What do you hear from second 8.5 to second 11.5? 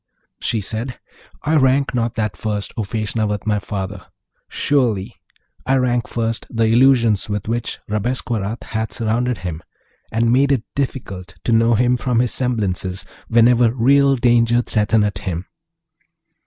hath surrounded him, and made it difficult